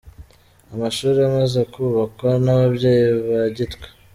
[0.73, 3.85] Amashuri amaze kubakwa n’ababyeyi ba Gitwe.